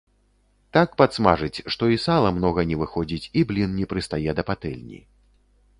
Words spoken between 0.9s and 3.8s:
падсмажыць, што і сала многа не выходзіць і блін